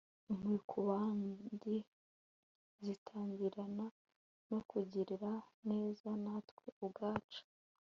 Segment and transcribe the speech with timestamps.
[0.31, 1.75] impuhwe ku bandi
[2.85, 3.85] zitangirana
[4.49, 5.31] no kugirira
[5.69, 7.41] neza natwe ubwacu